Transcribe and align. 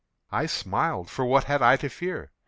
I 0.31 0.47
smiled,—for 0.47 1.25
what 1.25 1.43
had 1.43 1.61
I 1.61 1.75
to 1.77 1.87
fear? 1.87 2.31